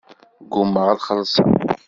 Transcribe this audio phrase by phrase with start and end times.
[0.45, 1.51] Ggumaɣ ad xellṣeɣ.